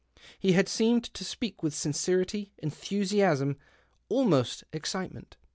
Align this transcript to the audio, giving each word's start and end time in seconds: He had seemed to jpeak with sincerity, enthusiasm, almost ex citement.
He 0.39 0.53
had 0.53 0.67
seemed 0.67 1.03
to 1.13 1.23
jpeak 1.23 1.61
with 1.61 1.75
sincerity, 1.75 2.51
enthusiasm, 2.57 3.57
almost 4.09 4.63
ex 4.73 4.89
citement. 4.93 5.35